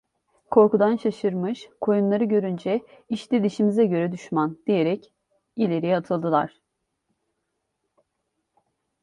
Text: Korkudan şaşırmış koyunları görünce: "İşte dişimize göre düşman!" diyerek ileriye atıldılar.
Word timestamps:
Korkudan 0.51 0.95
şaşırmış 0.95 1.69
koyunları 1.81 2.23
görünce: 2.23 2.85
"İşte 3.09 3.43
dişimize 3.43 3.85
göre 3.85 4.11
düşman!" 4.11 4.57
diyerek 4.67 5.13
ileriye 5.57 5.97
atıldılar. 5.97 6.53